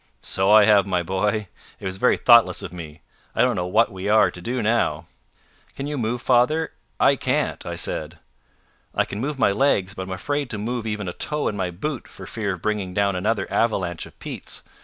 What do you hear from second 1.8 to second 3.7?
was very thoughtless of me. I don't know